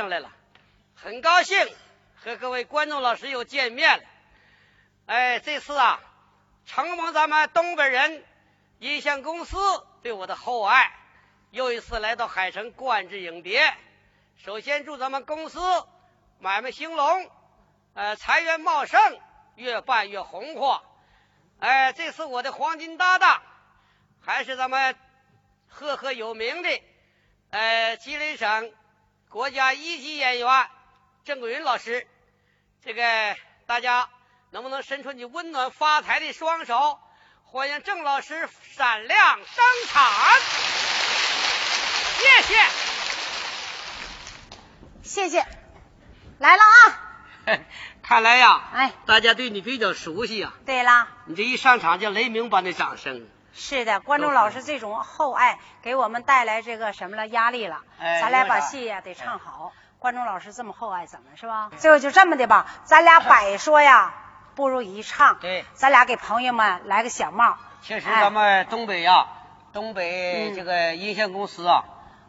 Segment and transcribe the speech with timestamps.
[0.00, 0.32] 上来了，
[0.96, 1.58] 很高兴
[2.16, 4.04] 和各位观众老师又见面了。
[5.04, 6.00] 哎，这次啊，
[6.64, 8.24] 承蒙咱们东北人
[8.78, 9.58] 音像公司
[10.02, 10.90] 对我的厚爱，
[11.50, 13.74] 又一次来到海城观之影碟。
[14.42, 15.60] 首先祝咱们公司
[16.38, 17.30] 买卖兴隆，
[17.92, 18.98] 呃，财源茂盛，
[19.56, 20.80] 越办越红火。
[21.58, 23.42] 哎，这次我的黄金搭档
[24.22, 24.96] 还是咱们。
[25.72, 26.82] 赫赫有名的，
[27.50, 28.72] 呃，吉林省
[29.30, 30.68] 国家一级演员
[31.24, 32.04] 郑桂云老师，
[32.84, 34.08] 这个大家
[34.50, 36.98] 能不能伸出你温暖发财的双手，
[37.44, 39.46] 欢迎郑老师闪亮登
[39.86, 40.02] 场？
[42.18, 42.58] 谢谢，
[45.04, 45.46] 谢谢，
[46.40, 47.00] 来了啊！
[48.02, 50.52] 看来呀，哎，大家对你比较熟悉啊。
[50.66, 53.28] 对了，你这一上场就雷鸣般的掌声。
[53.52, 59.72] 是的，观众老师这种厚爱给我们带来这个什么了压力了，咱俩把戏呀得唱好。
[59.98, 61.70] 观众老师这么厚爱咱们是吧？
[61.76, 64.14] 最后就这么的吧，咱俩百说呀
[64.54, 65.38] 不如一唱。
[65.40, 67.56] 对，咱俩给朋友们来个小帽。
[67.82, 69.26] 确实，咱们东北呀，
[69.72, 71.84] 东北这个音像公司啊，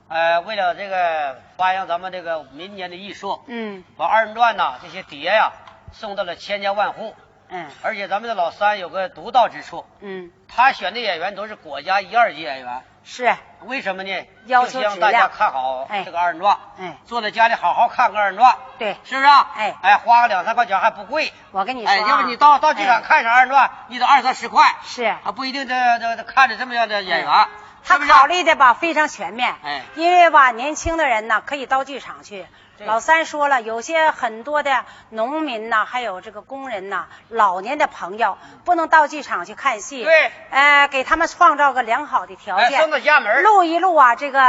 [0.09, 5.51] 呃，为了这个发扬咱们这个民间的艺术，嗯，把二人转呐这些碟呀
[5.93, 7.15] 送到了千家万户。
[7.51, 13.35] 嗯，而且咱们的老三有个独到之处，嗯，他选的演员都是国家一二级演员，是。
[13.65, 14.27] 为什么呢？
[14.45, 19.27] 要求让大家看好这个二人转，哎，坐在家里好好看个二人转，对，是不是？
[19.27, 19.51] 啊？
[19.55, 19.75] 哎。
[19.81, 21.31] 哎，花个两三块钱还不贵。
[21.51, 25.03] 我跟你说，哎要不你到到剧场看场二人转，你得二三十块，是。
[25.03, 27.47] 啊，不一定这这看着这么样的演员，
[27.83, 32.47] 他考虑的吧非常全面，哎，因为吧年轻的人呢可以到剧场去。
[32.85, 40.03] 老三说了，有些很多的农民呐，还有这个工人呐，老年的朋友不能到剧场去看戏。
[40.03, 44.39] 对，呃，给他们创造个良好的条件，送到家门，录一录啊，这个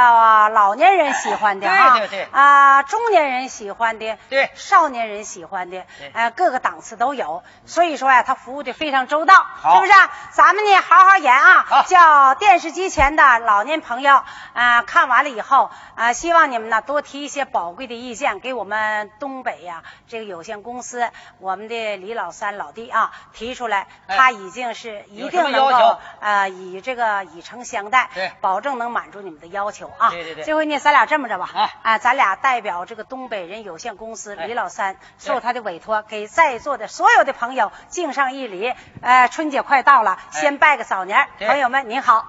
[0.49, 5.85] 老年人喜欢的啊，对对对，啊，中年人喜欢的，对，少年人喜欢的，
[6.15, 7.43] 呃，各个档次都有。
[7.67, 9.93] 所以说呀，他服务的非常周到，是不是？
[10.33, 14.23] 咱们呢，好好演啊，叫电视机前的老年朋友
[14.55, 18.22] 啊，看完了以后啊，希望你们呢多提一些宝贵的意见。
[18.41, 30.11] 给我们东北呀，这个有限公司，我们的李老三老弟啊提出来，他已经是一定能够呃以这个以诚相待，对，保证能满足你们的要求啊。
[30.11, 30.45] 对对对。
[30.45, 38.73] 这回呢，咱俩这么着吧，啊，啊，咱俩代表这个东北人有限公司李老三受他的委托，给在座的所有的朋友敬上一礼。
[39.01, 42.25] 呃，春节快到了，先拜个早年，朋友们您好。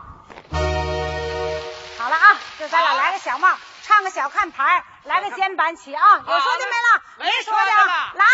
[1.97, 3.47] 好了啊，就咱俩来个小帽。
[3.85, 6.01] 唱个小看牌，来个肩板起啊！
[6.15, 7.03] 有说的没了？
[7.19, 7.71] 没说的，
[8.15, 8.25] 来。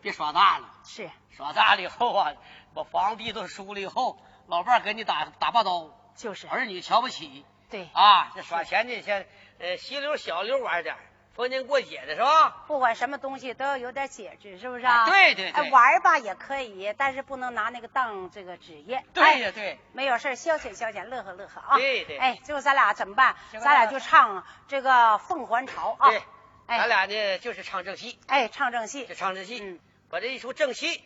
[0.00, 2.32] 别耍大了，是耍大了以后啊，
[2.74, 8.32] 把房地都输了以后，老伴儿给你打打把刀，就是，儿女瞧不起对，啊。
[8.34, 9.26] 这耍钱的先
[9.58, 10.96] 呃细溜小溜玩点，
[11.34, 12.64] 逢年过节的是吧？
[12.66, 19.02] 不管什么东西都要有点节制，是不是啊对对对哎，玩儿吧也可以，但是不能拿那个当这个职业。
[19.12, 21.76] 对哎呀对，没有事儿消遣消遣，乐呵乐呵啊。
[21.76, 23.34] 对对哎，最后咱俩怎么办？
[23.52, 26.10] 咱俩就唱这个《凤凰巢》啊。
[26.10, 26.22] 对，
[26.66, 26.78] 哎。
[26.78, 29.06] 咱俩呢就是唱正戏，哎，唱正戏。
[29.06, 29.14] 就。
[29.14, 29.78] 唱正戏，嗯。
[30.10, 31.02] 把这一出正戏，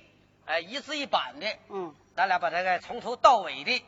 [0.47, 1.95] 哎一字一板的，嗯。
[2.17, 3.85] 咱俩把它个从头到尾的，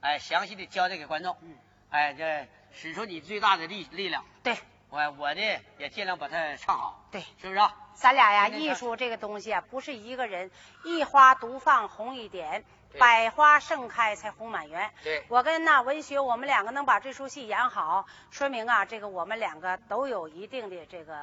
[0.00, 1.56] 哎详细的交代给观众，嗯，
[1.90, 4.56] 哎这使出你最大的力力量，对。
[4.90, 5.40] 我我呢
[5.78, 7.74] 也尽量把它唱好，对，是不是啊？
[7.94, 10.52] 咱俩呀，艺术这个东西啊，不是一个人
[10.84, 12.64] 一花独放红一点，对
[12.98, 14.90] 百花盛开才红满园。
[15.02, 21.14] 对我跟那文学，我们两个能把这出戏演好，说明啊，这个我们两个都有一定的这个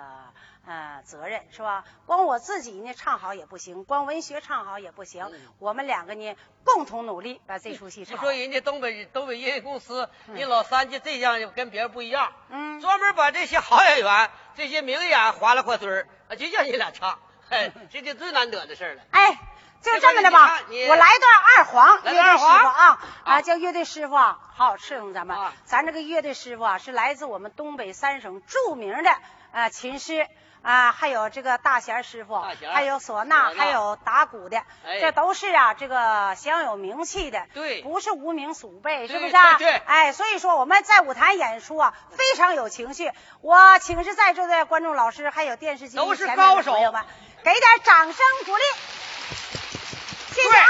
[0.66, 1.84] 呃责任，是吧？
[2.06, 8.24] 光我自己呢唱好也不行，光文学唱好也不行，嗯我们两个呢共同努力把这出戏你唱好。
[8.24, 19.04] 说人家东北东北音乐公司，嗯你老三就这样就跟别人不一样，嗯，专门把这些好演员、这些名演划拉过堆儿，啊就叫你俩唱，哎， 这就最难得的事儿了。
[19.12, 19.40] 哎，
[19.82, 20.60] 就这么的吧
[20.90, 25.54] 我来段二黄乐队师傅啊啊，啊叫乐队师傅啊，好好伺候咱们啊。
[25.66, 29.12] 咱这个乐队师傅啊，是来自我们东北三省著名的
[29.52, 30.28] 呃琴师。
[30.64, 32.40] 啊，还有这个大弦师傅
[32.72, 39.58] 还有唢呐，还有打鼓的，哎这都是啊，这个享有名气的，对不是无名鼠辈，是不是啊？
[39.88, 43.12] 哎，所以说我们在舞台演出啊，非常有情绪。
[43.42, 47.04] 我请示在座的观众老师，还有电视机都是前面的高手朋友们，
[47.44, 48.64] 给点掌声鼓励，
[50.34, 50.68] 谢谢对啊！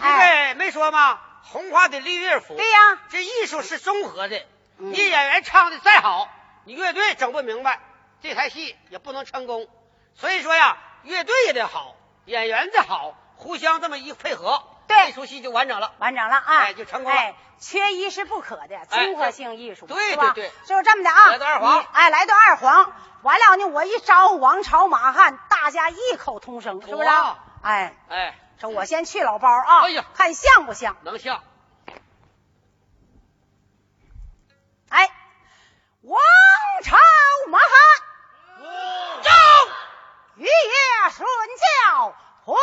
[0.00, 1.18] 哎，这个没说吗？
[1.42, 4.36] 红花的绿乐府，对呀，这艺术是综合的。
[4.78, 6.28] 嗯你演员唱的再好，
[6.64, 7.80] 你乐队整不明白，
[8.22, 9.68] 这台戏也不能成功。
[10.14, 15.92] 所以说呀，乐队也得好，演员得好，互相这么一配合，对这出戏就完整了。
[15.98, 20.32] 完整了啊，哎就成功了哎，缺一是不可的，哎综合性艺术，对吧？
[20.34, 21.28] 对对就是这么的啊。
[21.30, 22.92] 来段二黄哎，来段二黄，
[23.22, 27.08] 完了呢，我一招呼王朝马汉，大家异口同声，是不是？
[27.62, 30.96] 哎，哎，这我先去老包啊，哎呀看像不像？
[31.02, 31.42] 能像。
[34.88, 35.08] 哎，
[36.02, 36.20] 王
[36.82, 36.96] 朝
[37.48, 37.68] 马汉，
[39.22, 39.30] 走。
[40.36, 41.28] 雨夜顺
[41.84, 42.14] 教
[42.44, 42.54] 回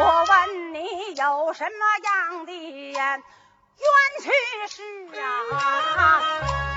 [0.00, 1.70] 我问你有什么
[2.02, 3.06] 样的冤
[4.20, 4.30] 屈
[4.68, 4.82] 事
[5.20, 5.22] 啊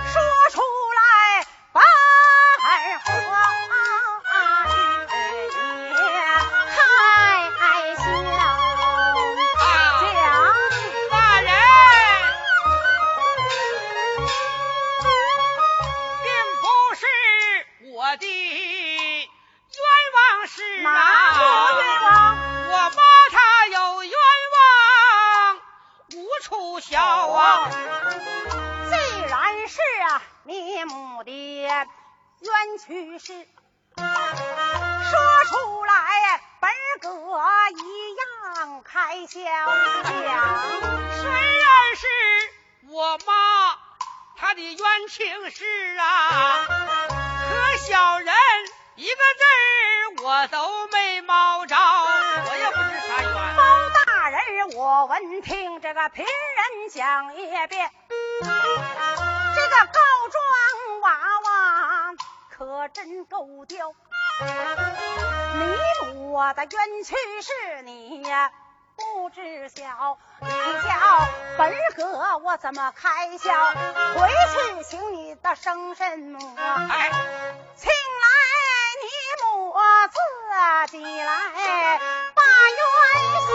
[0.05, 0.61] 说出
[0.97, 1.01] 来
[1.73, 1.81] 白
[2.99, 3.09] 话
[30.85, 31.87] 母的冤
[32.85, 33.33] 屈事，
[33.95, 34.03] 说
[35.45, 36.69] 出来本
[37.01, 37.09] 哥
[37.77, 40.11] 一样开销讲。
[41.21, 42.07] 虽然是
[42.89, 43.33] 我妈
[44.35, 48.33] 她的冤情事啊，可小人
[48.95, 53.33] 一个字我都没冒着，我也不知啥冤。
[53.55, 53.63] 包
[54.05, 54.39] 大人，
[54.75, 57.91] 我闻听这个贫人讲一遍。
[59.71, 60.43] 这个告状
[60.99, 61.07] 娃
[61.45, 62.13] 娃
[62.49, 63.95] 可真够刁，
[65.53, 65.61] 你
[66.13, 68.51] 母的冤屈是你呀
[68.97, 70.89] 不知晓，你叫
[71.57, 73.49] 本哥我怎么开销？
[74.17, 78.27] 回去请你的生身母，请来
[78.99, 79.07] 你
[79.41, 79.73] 母
[80.11, 81.47] 自己来
[82.35, 82.43] 把
[82.75, 82.83] 冤
[83.47, 83.51] 消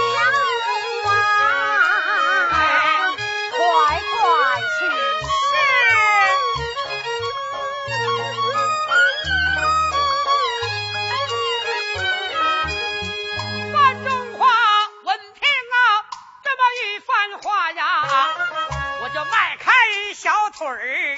[20.17, 21.17] 小腿儿，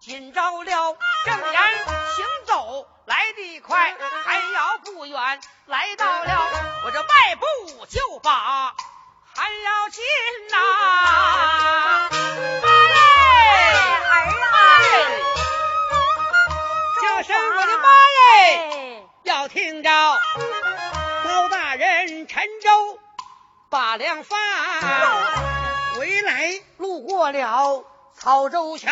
[0.00, 6.46] 紧着了，正然行走来得快，还要不远来到了，
[6.84, 7.46] 我这迈步
[7.86, 8.74] 就把
[9.34, 10.04] 还要进
[10.50, 10.56] 呐、
[12.10, 14.60] 哎儿啊，
[17.02, 17.88] 叫声我的妈
[18.44, 19.08] 耶！
[19.22, 19.88] 要听着，
[21.24, 23.00] 包大人陈州
[23.70, 24.38] 把粮饭
[25.96, 28.90] 回来，路过了曹州桥，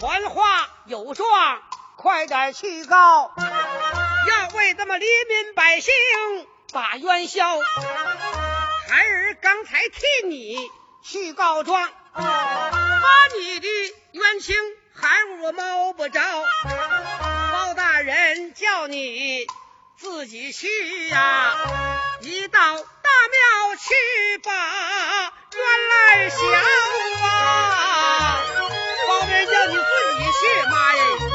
[0.00, 1.26] 传话有状，
[1.96, 5.92] 快点去告，要为咱们黎民百姓
[6.72, 7.44] 把冤消。
[8.88, 10.56] 孩儿刚才替你
[11.02, 12.22] 去告状，把
[13.38, 13.68] 你的
[14.12, 14.56] 冤情
[14.94, 16.20] 孩儿我摸不着。
[17.52, 19.46] 包大人叫你
[19.98, 21.54] 自己去呀、
[22.22, 26.38] 你到大庙去吧原来想
[27.42, 28.44] 啊！
[29.08, 29.80] 包大人叫你自
[30.18, 30.40] 己去，
[30.70, 31.27] 妈耶！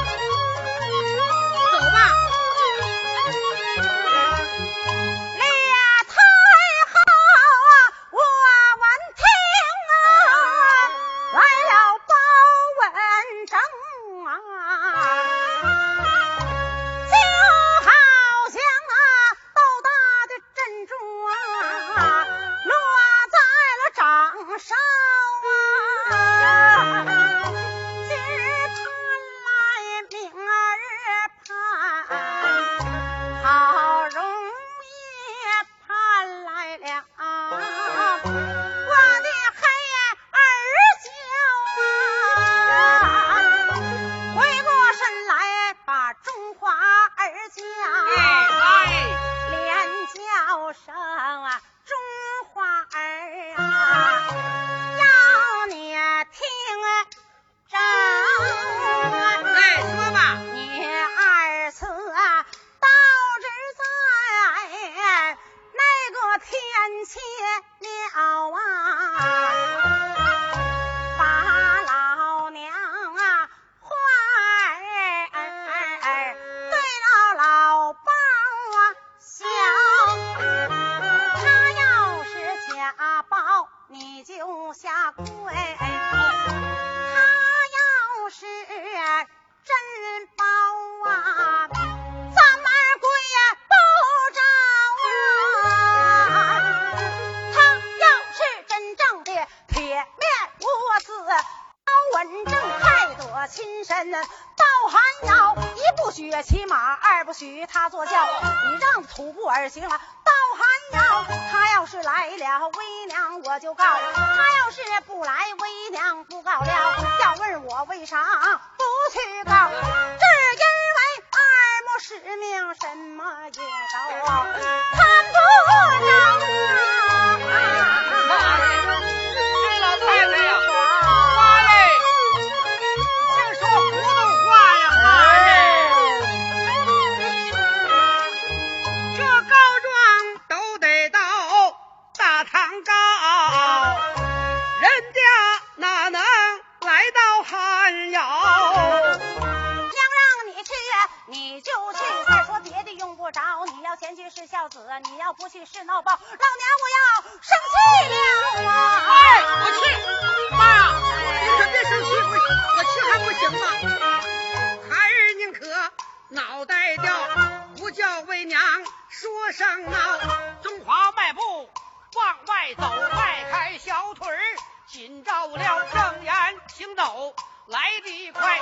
[174.93, 176.31] 紧照了正言
[176.67, 177.33] 行走，
[177.65, 178.61] 来得快，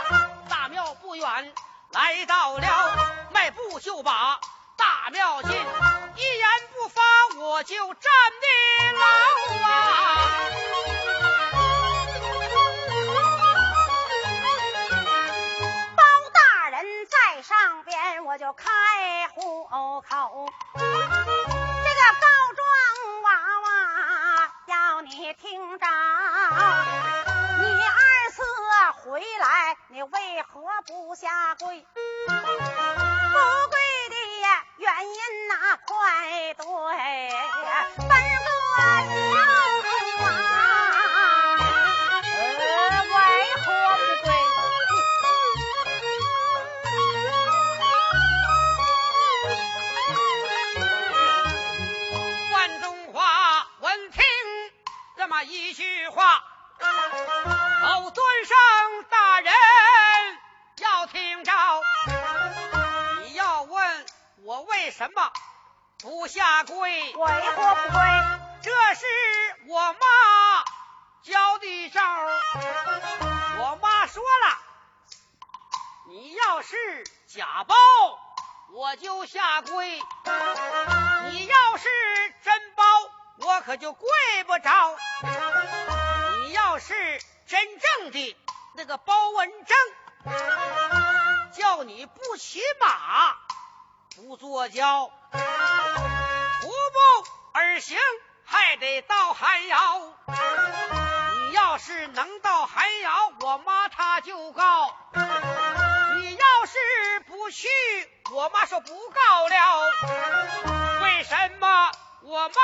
[0.50, 1.54] 大庙不远。
[1.90, 4.40] 来到了，迈步就把
[4.78, 7.02] 大庙进，一言不发
[7.38, 8.48] 我就站的
[8.98, 9.04] 牢
[9.68, 9.70] 啊！
[15.98, 16.02] 包
[16.34, 18.70] 大人在上边，我就开
[19.34, 20.50] 户口。
[20.76, 22.64] 这个告状
[23.24, 23.28] 娃
[23.64, 23.71] 娃
[25.04, 25.86] 你听着，
[27.60, 28.44] 你二次
[29.04, 31.86] 回来，你为何不下跪？
[32.28, 32.34] 不
[33.70, 33.76] 跪
[34.10, 34.16] 的
[34.78, 36.64] 原因哪快对
[37.98, 38.48] 分个
[39.08, 40.11] 清
[55.44, 56.44] 一句话，
[57.82, 58.58] 老尊上
[59.10, 59.54] 大人
[60.78, 61.52] 要听着，
[63.24, 64.06] 你要问
[64.44, 65.32] 我为什么
[66.00, 67.14] 不下跪？
[67.14, 68.00] 为何不跪？
[68.62, 69.06] 这是
[69.68, 70.00] 我妈
[71.24, 72.02] 教的招。
[73.58, 74.58] 我妈说了，
[76.10, 77.76] 你要是假包，
[78.74, 80.00] 我就下跪；
[81.32, 81.90] 你要是
[82.44, 82.84] 真包，
[83.38, 84.10] 我可就跪
[84.46, 84.98] 不着。
[86.44, 86.94] 你要是
[87.48, 88.38] 真正的
[88.76, 89.78] 那个包文正，
[91.54, 93.36] 叫你不骑马，
[94.16, 95.12] 不坐轿，
[96.62, 97.98] 徒步而行。
[98.44, 100.14] 还得到寒窑，
[101.48, 104.94] 你要是能到寒窑，我妈她就告；
[106.18, 107.70] 你要是不去，
[108.34, 109.82] 我妈说不告了。
[111.02, 111.92] 为什么
[112.24, 112.56] 我妈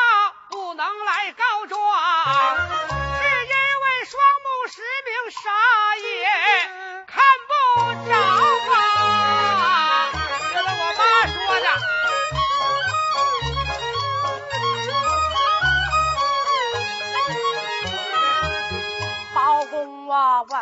[0.58, 1.78] 不能来告状？
[1.78, 5.40] 是因为双目失明，啥
[6.02, 6.10] 也
[7.06, 7.14] 看
[7.48, 7.54] 不
[8.10, 8.12] 着
[8.74, 8.76] 啊！
[10.52, 11.66] 这我妈说的。
[19.36, 20.12] 包公我
[20.50, 20.58] 闻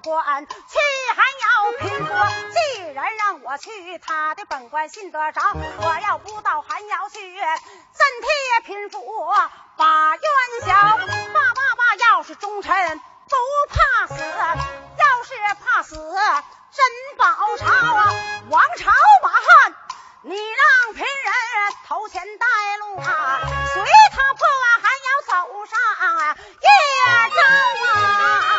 [0.00, 0.78] 官去
[1.14, 2.14] 还要拼搏？
[2.50, 5.40] 既然让我去，他的本官信得着。
[5.52, 9.00] 我要不到寒窑去，怎替贫妇
[9.76, 10.22] 把冤
[10.64, 10.72] 消？
[11.32, 13.36] 爸爸爸，要是忠臣不
[13.70, 16.84] 怕死，要是怕死真
[17.16, 17.24] 保
[17.56, 18.12] 朝啊！
[18.50, 18.90] 王朝
[19.22, 19.74] 马汉。
[20.26, 22.46] 你让贫人头前带
[22.78, 23.40] 路啊，
[23.74, 26.68] 随他破碗还要走上啊夜
[27.30, 27.38] 招
[27.92, 28.53] 啊！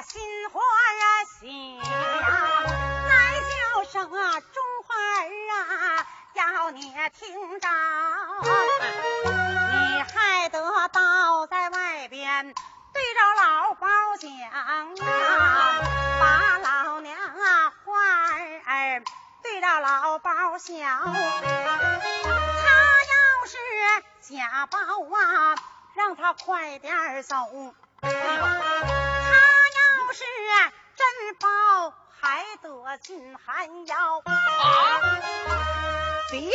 [0.00, 1.04] 心花啊
[1.38, 1.82] 喜呀，
[3.08, 4.54] 来叫声啊中
[4.86, 6.80] 花儿啊，要你
[7.18, 7.68] 听着，
[9.70, 12.54] 你还得到在外边
[12.94, 13.86] 对着老包
[14.18, 14.86] 讲啊，
[16.20, 17.92] 把老娘啊花
[18.66, 19.02] 儿
[19.42, 21.12] 对着老包想，他
[22.22, 23.56] 要是
[24.22, 25.54] 假包啊。
[25.94, 27.36] 让他快点走。
[28.00, 28.08] 他
[30.12, 30.24] 是
[30.96, 31.06] 珍
[31.40, 34.22] 宝，还得进寒窑。
[34.24, 34.30] 啊！
[36.30, 36.50] 别人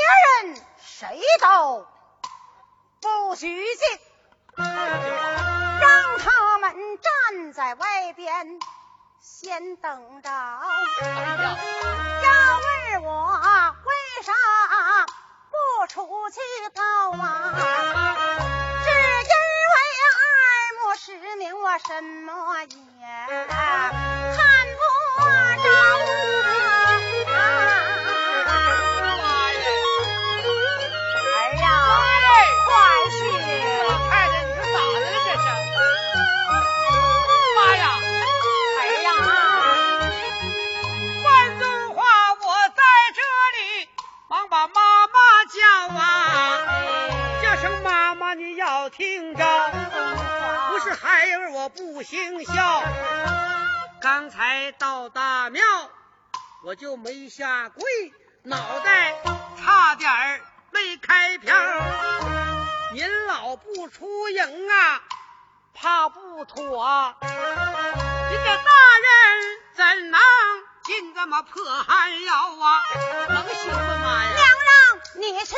[0.84, 1.88] 谁都
[3.02, 4.00] 不许进，
[4.58, 8.60] 让他们站在外边
[9.22, 10.30] 先等着。
[10.30, 10.62] 要
[12.94, 13.12] 问我
[13.86, 14.34] 为啥
[15.52, 16.40] 不出去
[16.76, 17.54] 告啊？
[18.84, 19.32] 只因
[19.74, 19.76] 为
[20.14, 20.20] 二
[20.80, 22.66] 目失明，我什么
[23.30, 24.80] 也看不
[25.62, 25.68] 着
[27.34, 27.36] 啊！
[31.28, 31.66] 儿呀，
[32.66, 32.68] 快
[33.12, 33.20] 去！
[34.08, 35.46] 太太，你咋的了这是？
[37.58, 37.84] 妈呀！
[38.78, 39.10] 儿呀，
[41.26, 41.28] 万
[41.60, 41.62] 总
[41.94, 42.00] 话
[42.40, 42.82] 我在
[43.14, 43.20] 这
[43.58, 43.60] 里，
[44.30, 45.14] 忙把妈妈
[45.52, 45.58] 叫
[46.00, 46.00] 啊！
[47.42, 49.27] 这声妈妈你要听，
[51.70, 52.84] 不行孝。
[54.02, 55.62] 刚才到大庙，
[56.64, 57.84] 我就没下跪，
[58.44, 59.14] 脑袋
[59.60, 61.56] 差点儿没开瓢。
[62.94, 65.02] 您老不出营啊，
[65.74, 67.16] 怕不妥。
[67.22, 68.72] 您这大
[69.04, 70.20] 人怎能
[70.86, 72.82] 进这么破寒窑啊？
[73.30, 75.56] 能行吗，娘让你去，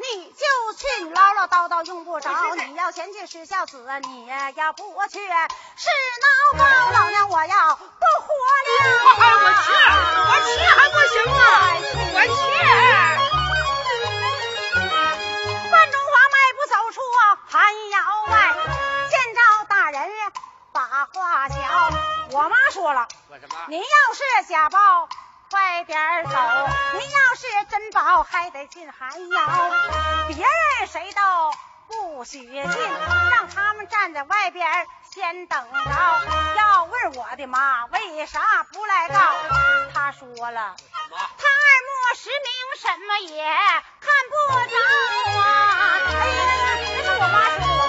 [0.00, 0.44] 你就
[0.78, 2.30] 去，你唠唠叨叨用不着。
[2.54, 6.64] 你要嫌弃是孝子，你要不去是孬高。
[6.92, 8.32] 老娘我要不活
[8.66, 8.70] 了。
[9.18, 9.68] 我去，
[10.30, 11.36] 我去还不行吗？
[12.14, 12.30] 我去。
[15.70, 16.98] 范中华迈步走出
[17.48, 17.54] 寒
[17.90, 17.96] 窑
[18.28, 18.32] 外，
[19.10, 19.98] 见着大人
[20.72, 20.78] 把
[21.12, 21.58] 话讲。
[22.32, 23.54] 我妈说了，说什么？
[23.68, 23.84] 您要
[24.14, 25.08] 是假包，
[25.50, 26.30] 快点走；
[26.92, 29.42] 您要是真宝，还得进寒窑。
[30.28, 31.20] 别人谁都
[31.88, 35.90] 不许进，让他们站在外边先等着。
[36.56, 38.40] 要问我的妈为啥
[38.72, 39.18] 不来告，
[39.92, 40.76] 她说了，
[41.10, 43.42] 他二目失明，什么也
[44.00, 44.34] 看不
[44.70, 44.76] 着
[45.40, 45.42] 啊！
[46.20, 47.79] 哎呀，这是我妈说的，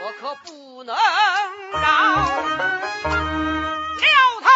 [0.00, 0.94] 我可不能
[1.72, 1.80] 饶，
[4.00, 4.06] 叫
[4.40, 4.48] 他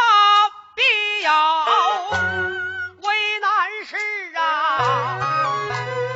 [0.74, 1.64] 必要
[3.00, 3.96] 为难事
[4.36, 5.18] 啊，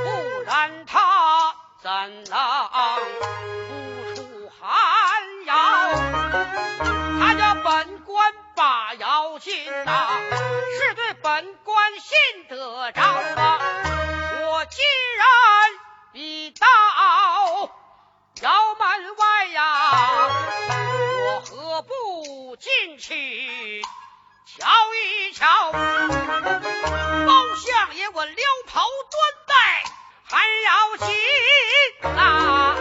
[0.04, 0.06] 不
[0.46, 1.90] 然他怎
[2.30, 2.36] 能
[3.68, 3.72] 不
[4.14, 4.20] 出
[4.60, 4.64] 寒
[5.46, 5.54] 窑？
[7.20, 10.08] 他家本官把窑进呐，
[10.78, 13.58] 是对本官信得着啊，
[14.50, 14.82] 我既
[15.18, 15.26] 然
[16.12, 16.66] 已到。
[18.96, 20.30] 门外呀，
[21.26, 23.82] 我何不进去
[24.46, 25.72] 瞧一瞧？
[25.72, 28.80] 包相爷，我撩袍
[29.10, 29.82] 端带，
[30.22, 31.08] 还要紧
[32.16, 32.73] 啊！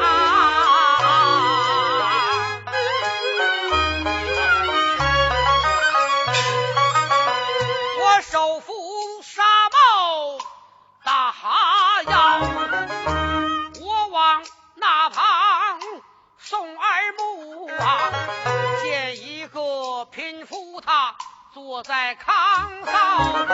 [21.53, 23.47] 坐在炕上，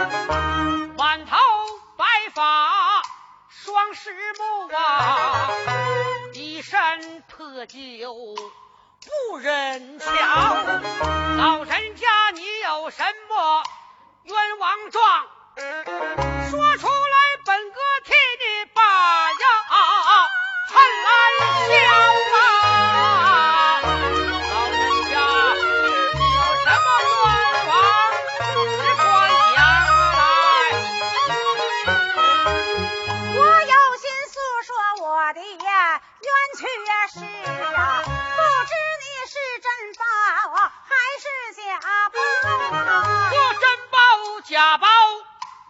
[0.95, 1.35] 满头
[1.97, 2.71] 白发
[3.49, 5.49] 双十目啊，
[6.33, 8.37] 一身破旧
[9.29, 10.07] 不忍瞧。
[11.35, 13.63] 老人家，你有什么
[14.23, 15.27] 冤枉状？
[16.49, 17.18] 说出来，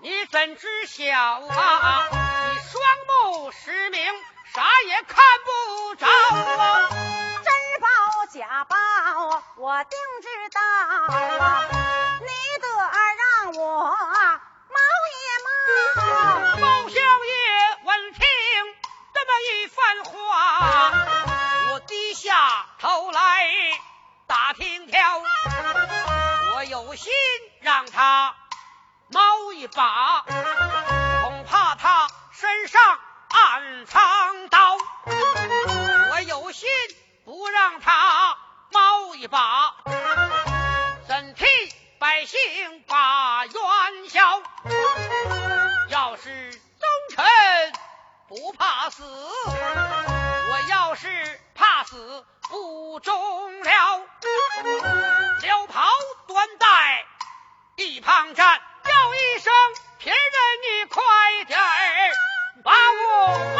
[0.10, 2.10] 你怎知晓啊？
[2.10, 4.03] 你双目失明，
[4.55, 6.89] 啥也看不着啊！
[7.43, 7.88] 真报
[8.34, 8.76] 假报，
[9.57, 10.60] 我定知道
[11.45, 11.64] 啊！
[12.22, 12.28] 你
[12.60, 14.80] 得儿让我猫
[15.14, 17.38] 也猫，猫小爷
[17.84, 18.22] 闻听
[19.14, 20.12] 这么一番话，
[21.72, 23.20] 我低下头来
[24.26, 25.22] 打听条，
[26.55, 27.14] 我有心
[27.62, 28.36] 让他。
[29.12, 30.24] 猫一把，
[31.24, 32.99] 恐怕他身上
[33.30, 34.78] 暗藏刀。
[36.12, 36.70] 我有心
[37.26, 38.38] 不让他
[38.72, 39.74] 猫一把，
[41.07, 41.45] 怎替
[41.97, 44.43] 百姓把冤消？
[45.89, 47.26] 要是忠臣
[48.28, 54.05] 不怕死，我要是怕死不忠了，
[55.41, 55.89] 撩袍
[56.28, 57.05] 端带
[57.76, 58.62] 一旁站。
[58.89, 59.53] 叫一声，
[59.99, 60.17] 别人
[60.63, 61.03] 你快
[61.45, 62.11] 点儿
[62.63, 63.59] 把我。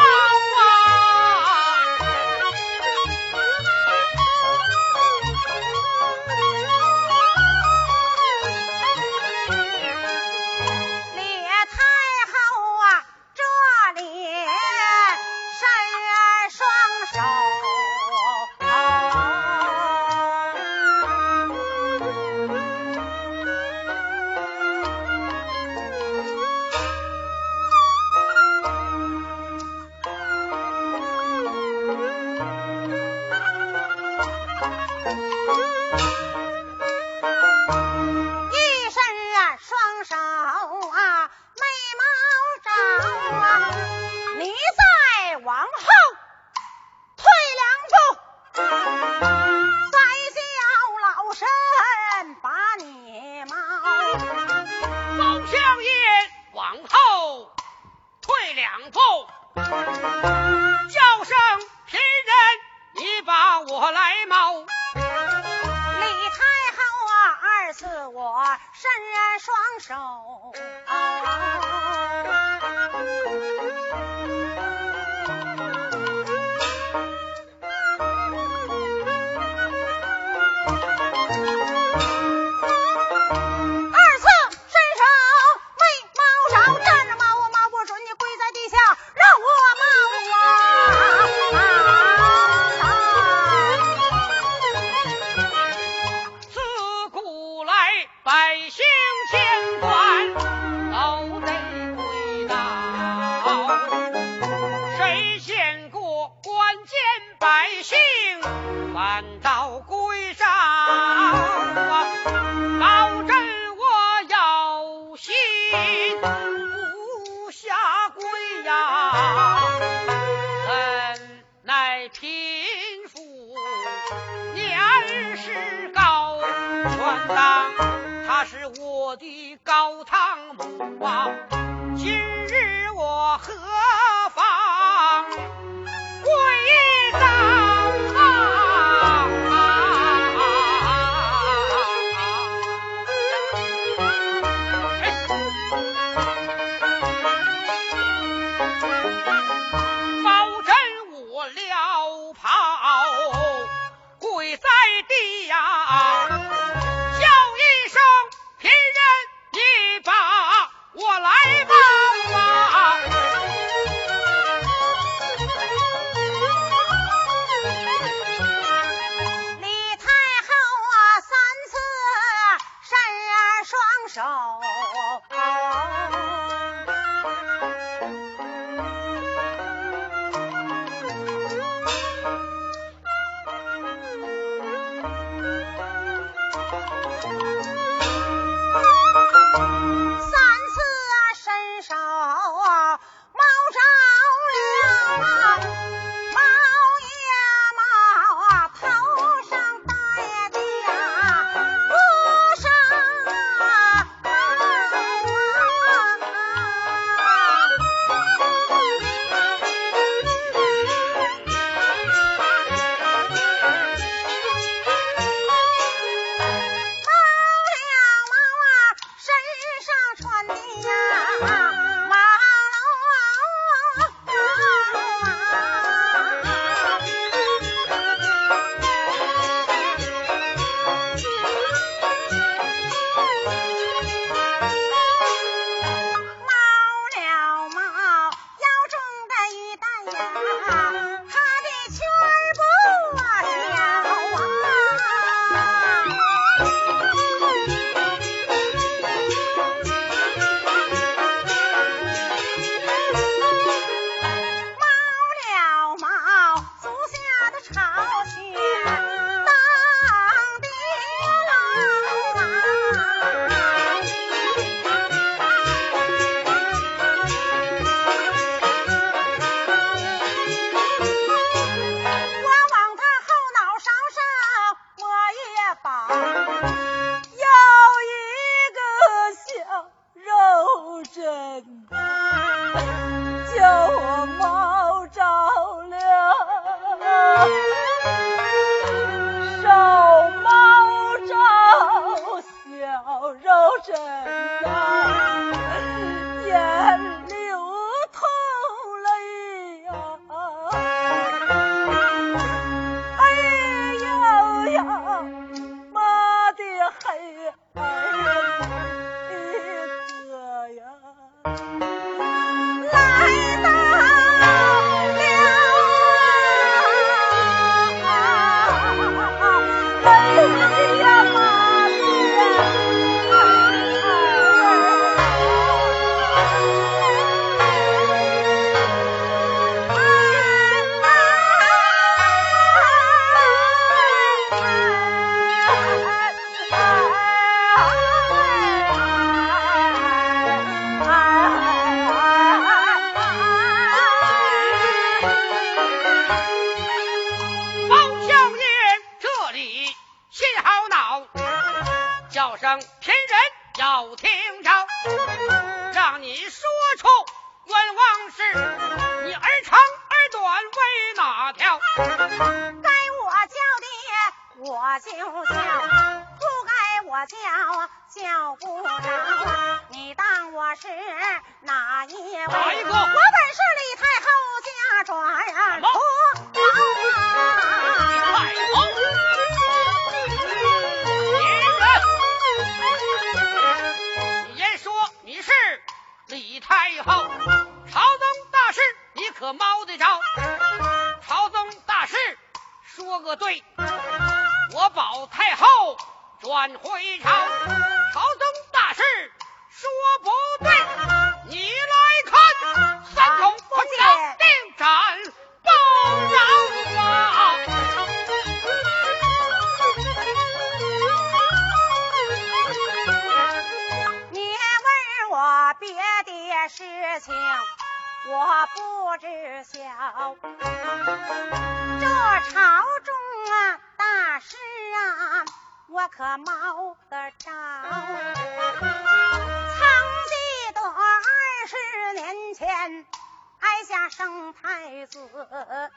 [432.82, 435.44] 哀下生太子，倒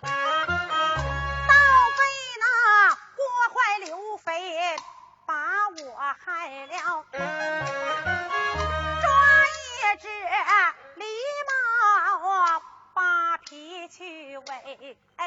[0.01, 0.09] 被
[2.41, 2.45] 那
[3.15, 3.23] 郭
[3.53, 3.55] 坏
[3.86, 4.75] 刘肥
[5.25, 5.34] 把
[5.69, 5.81] 我
[6.25, 7.05] 害了。
[9.01, 9.07] 抓
[9.47, 10.07] 一只
[10.97, 11.01] 狸
[11.47, 12.61] 猫
[12.93, 15.23] 扒皮去尾，他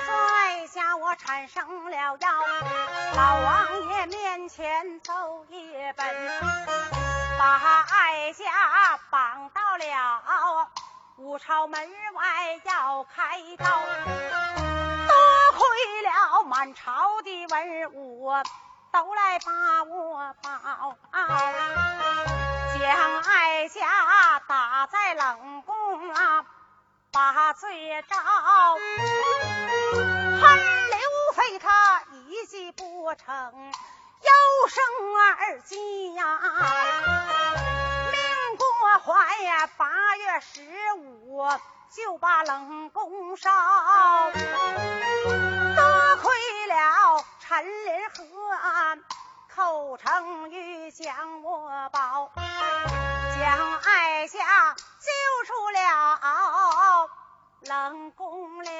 [0.00, 2.18] 摔下我产生了药，
[3.16, 6.06] 老王爷面前奏一本，
[7.38, 8.44] 把哀家
[9.10, 10.68] 绑到了
[11.16, 11.80] 武朝门
[12.14, 13.66] 外要开刀。
[15.06, 15.12] 多
[15.58, 18.30] 亏了满朝的文武
[18.92, 20.96] 都来把我保，
[22.78, 26.46] 将哀家打在冷宫啊，
[27.12, 28.16] 把罪招。
[30.40, 30.98] 恨刘
[31.34, 33.72] 飞他一计不成，
[34.22, 34.82] 又生
[35.18, 36.38] 二计呀。
[38.98, 39.86] 怀呀，八
[40.16, 40.60] 月十
[40.96, 41.46] 五
[41.90, 43.50] 就把冷宫烧。
[44.32, 48.98] 多亏了陈林和
[49.54, 55.10] 寇成玉将我保，将哀家救
[55.46, 57.08] 出了
[57.62, 58.70] 冷宫了。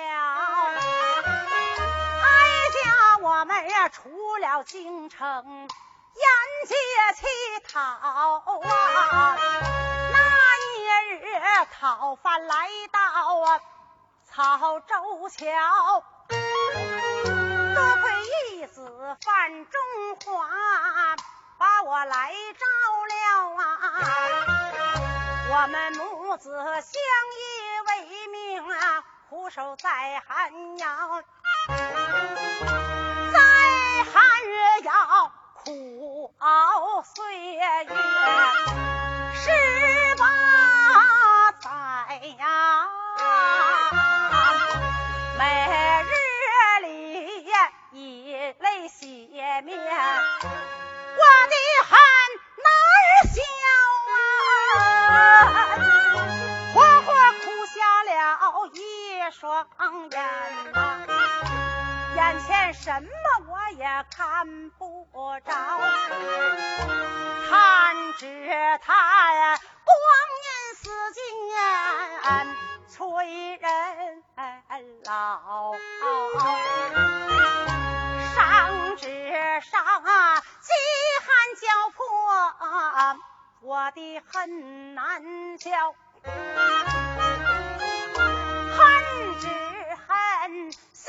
[2.23, 2.31] 哀
[2.73, 5.69] 家我们呀出了京城，
[6.15, 6.25] 沿
[6.67, 6.75] 街
[7.17, 7.21] 乞
[7.73, 9.37] 讨啊。
[10.13, 10.17] 那
[10.59, 10.69] 一
[11.11, 11.25] 日
[11.73, 12.99] 讨饭来到
[13.41, 13.61] 啊
[14.27, 16.05] 曹州桥。
[16.29, 18.03] 多亏
[18.53, 19.81] 义子范中
[20.25, 20.47] 华
[21.59, 22.67] 把我来招
[23.11, 23.15] 了
[23.57, 23.63] 啊！
[25.51, 27.03] 我们母子相
[27.37, 27.43] 依
[27.89, 27.91] 为
[28.29, 28.39] 命
[28.71, 31.23] 啊，苦守在寒窑，
[33.33, 33.39] 在
[34.05, 34.15] 寒
[34.85, 34.93] 窑
[35.65, 38.30] 苦熬岁月。
[83.71, 85.23] 我的恨难
[85.57, 85.71] 消。
[86.25, 86.35] 恨
[89.39, 89.47] 只
[90.09, 91.07] 恨西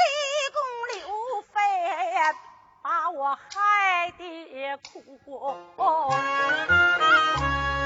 [0.53, 0.61] 宫
[0.93, 1.57] 刘妃
[2.83, 5.01] 把我害的苦，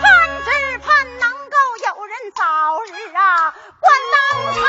[0.02, 4.20] 盼只盼能够有人早日啊关当
[4.56, 4.60] 朝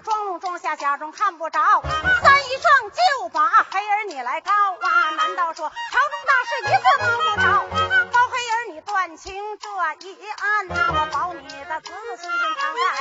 [0.00, 1.60] 装聋装瞎，假装看不着。
[2.22, 5.10] 三一状就把黑儿你来告啊！
[5.16, 7.46] 难道说朝中大事一次摸不着？
[8.12, 9.68] 包黑儿你断情这
[10.06, 12.97] 一案那、我保你的子子孙孙常在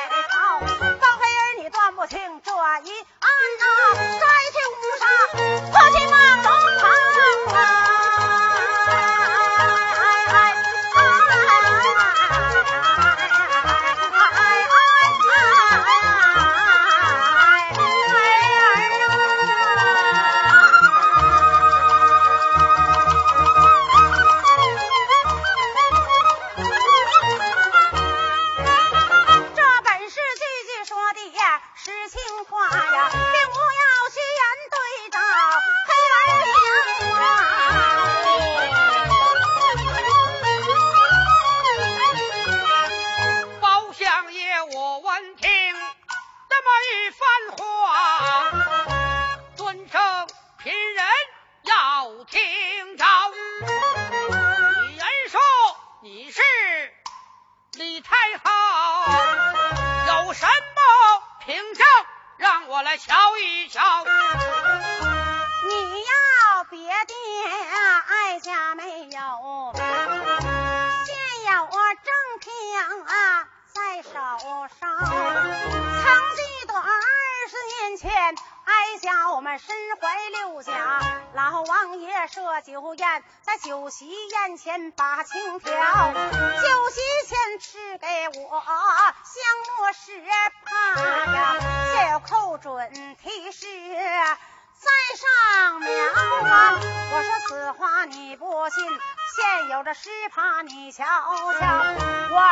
[99.93, 101.57] 是怕你瞧瞧，我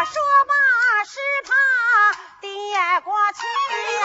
[0.06, 0.16] 说
[0.46, 0.54] 吧，
[1.06, 1.52] 是怕
[2.40, 2.50] 跌
[3.02, 3.40] 过去
[4.02, 4.04] 呀。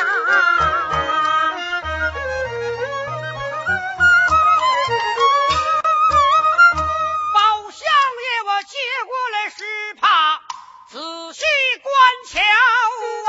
[7.33, 7.39] 宝
[7.71, 8.77] 相爷，我接
[9.07, 10.41] 过来是怕
[10.89, 10.99] 仔
[11.33, 11.45] 细
[11.83, 11.91] 观
[12.27, 12.41] 瞧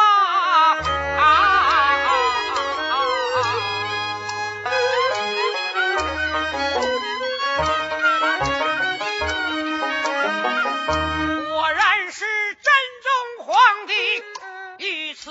[0.02, 0.11] 啊。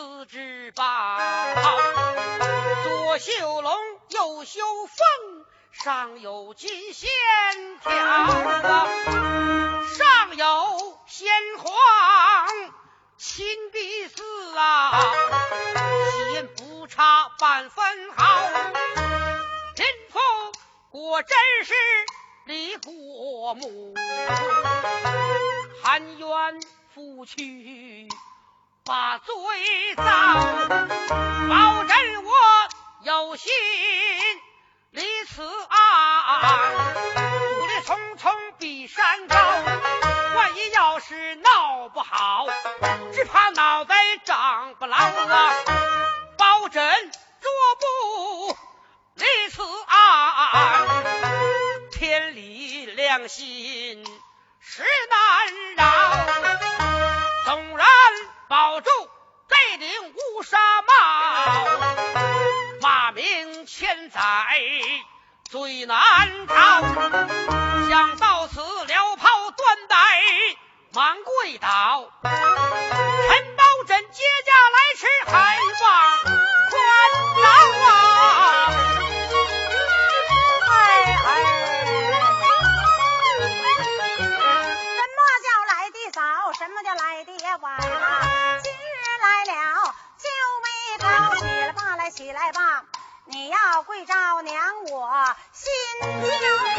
[0.01, 1.77] 四肢八抛
[2.83, 3.71] 左袖龙
[4.09, 7.11] 右袖凤上有金线
[7.83, 7.91] 条
[9.85, 12.73] 上有先皇
[13.19, 15.03] 钦碧丝啊。
[16.11, 17.85] 岂不差半分
[18.17, 18.49] 毫
[19.77, 20.19] 贫妇
[20.89, 21.37] 果真
[21.67, 21.75] 是
[22.47, 23.95] 李国母
[25.83, 26.61] 含冤
[26.95, 28.09] 负屈
[28.91, 29.35] 把罪
[29.95, 32.33] 遭，保证我
[33.03, 33.53] 有心。
[34.91, 36.73] 离此案，
[37.61, 39.37] 怒里匆匆比山高。
[40.35, 42.49] 万一要是闹不好，
[43.13, 45.55] 只怕脑袋长不牢啊！
[46.37, 48.59] 保真捉不
[49.15, 51.05] 离此案，
[51.93, 54.05] 天理良心
[54.59, 55.85] 实难饶。
[57.45, 57.87] 纵然
[58.51, 58.91] 保住
[59.47, 60.93] 这顶乌纱帽。
[62.81, 64.21] 骂名千载
[65.49, 66.83] 最难逃，
[67.89, 69.97] 想到此撩袍断带
[70.93, 72.31] 忙跪倒，陈
[73.55, 76.19] 宝珍接驾来迟还望
[76.71, 76.75] 宽
[77.41, 77.47] 饶
[77.87, 77.95] 啊！
[84.97, 86.19] 什么叫来的早？
[86.59, 87.31] 什么叫来的
[92.11, 92.85] 起来吧。
[93.27, 95.71] 你要跪着娘我心
[96.03, 96.09] 焦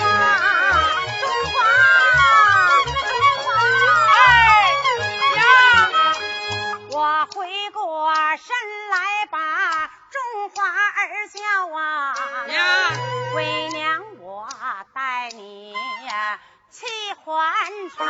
[0.04, 0.10] 啊！
[1.22, 1.64] 中华，
[2.84, 2.94] 中
[3.46, 3.50] 华，
[4.12, 4.20] 哎，
[5.36, 5.42] 娘，
[6.92, 9.38] 我回过身来把
[10.12, 11.40] 中华儿叫
[11.78, 12.14] 啊！
[12.48, 14.50] 娘，为娘我
[14.94, 15.74] 带你
[16.72, 16.86] 去
[17.24, 18.02] 还朝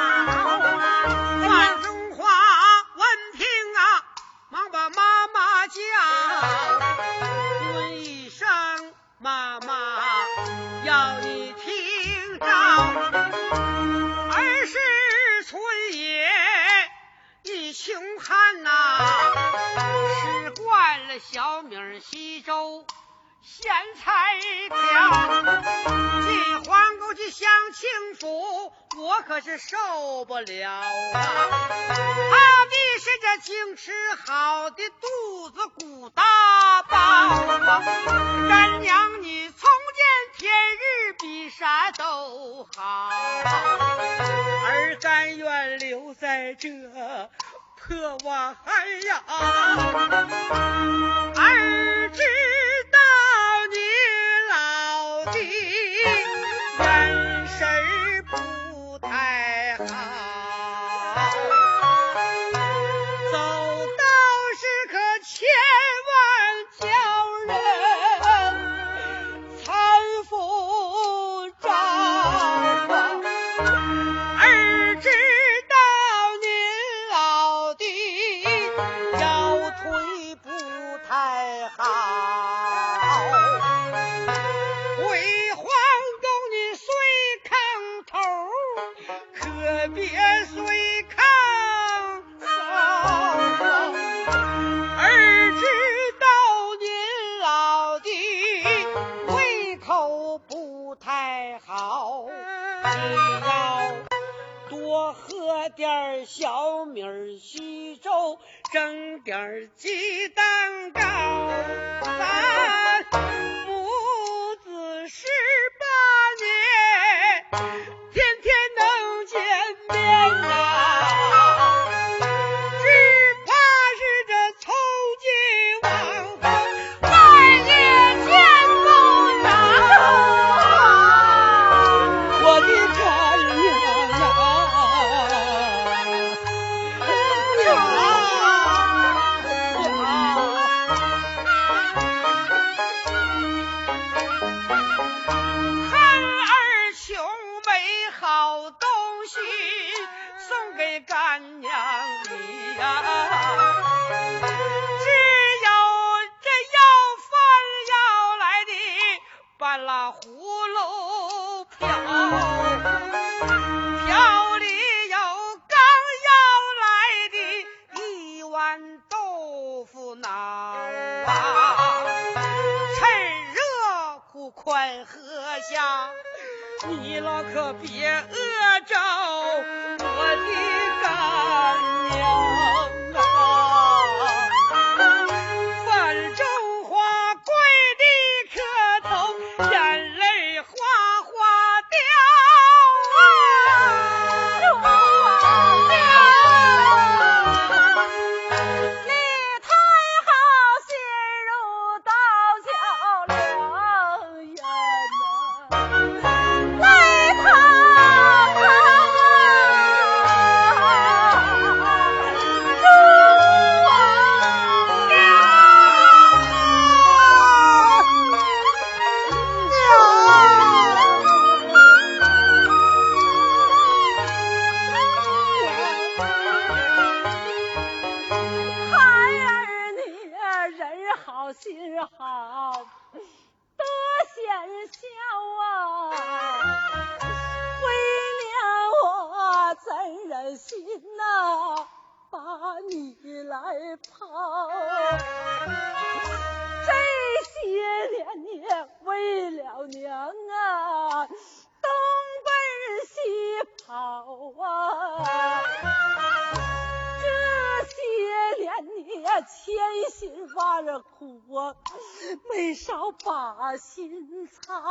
[263.24, 264.82] 把心操。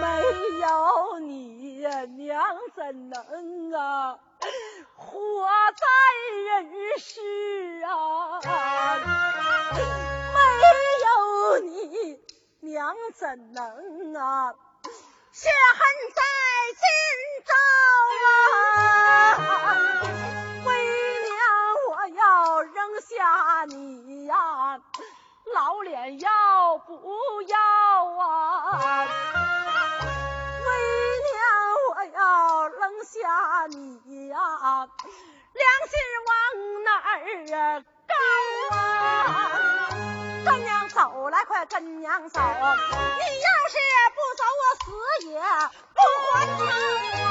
[0.00, 0.22] 没
[0.60, 1.86] 有你，
[2.16, 4.18] 娘怎能啊
[4.96, 5.86] 活在
[6.44, 8.40] 人世啊？
[10.34, 10.38] 没
[11.04, 11.06] 有
[11.64, 12.20] 你，
[12.60, 14.54] 娘怎能啊
[15.32, 15.80] 血恨
[16.14, 16.22] 在
[16.78, 16.82] 心
[17.46, 17.52] 中
[18.24, 18.28] 啊？
[20.64, 20.68] 为
[21.24, 21.36] 娘，
[21.88, 24.80] 我要扔下你呀，
[25.54, 27.58] 老脸要不要
[28.18, 29.06] 啊？
[30.60, 30.66] 为
[31.24, 31.38] 娘，
[31.88, 34.36] 我要扔下你呀，
[35.52, 36.30] 良心往
[36.84, 37.12] 哪儿
[38.06, 38.14] 告
[38.76, 38.78] 啊？
[40.44, 42.40] 干娘走来，快跟娘走！
[42.40, 43.76] 你要是
[44.14, 44.86] 不走，我死
[45.26, 45.32] 也
[45.94, 45.98] 不
[46.32, 46.60] 还头
[47.24, 47.26] 啊！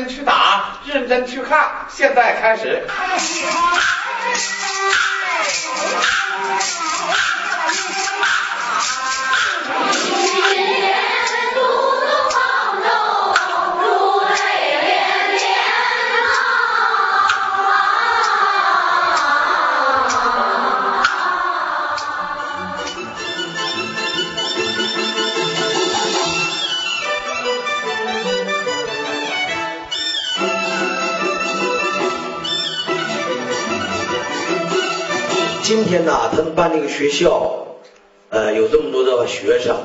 [0.00, 2.86] 真去打，认真去看，现在开始。
[35.90, 37.80] 天呢，他们办这个学校，
[38.28, 39.76] 呃，有这么多的学生，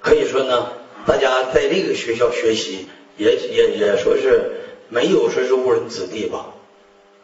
[0.00, 0.72] 可以说呢，
[1.06, 6.54] 大家在这个学校学习，也也也说是没有说是误人子弟吧，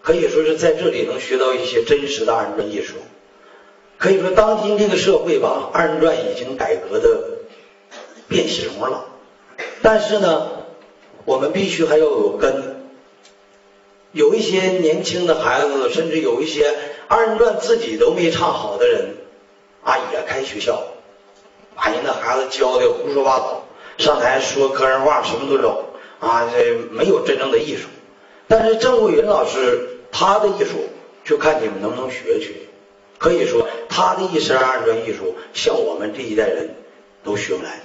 [0.02, 2.94] 可以说是在这里能学到一些真实的二人转艺术。
[3.98, 7.38] 可以说，当今这个社会吧，二人转已经改革的
[8.28, 9.06] 变形了，
[9.82, 10.48] 但是呢，
[11.24, 12.75] 我们必须还要有根。
[14.16, 16.74] 有一些年轻的孩子，甚至有一些
[17.06, 19.14] 二人转自己都没唱好的人，
[19.84, 20.82] 啊，也开学校，
[21.74, 23.66] 把人那孩子教的胡说八道，
[23.98, 25.84] 上台说个人话什么都有，
[26.18, 27.88] 啊，这没有真正的艺术。
[28.48, 30.88] 但是郑桂云老师他的艺术，
[31.22, 32.68] 就看你们能不能学去。
[33.18, 36.74] 可以说他的一身二人转艺术，像我们这一代人
[37.22, 37.82] 都学不来。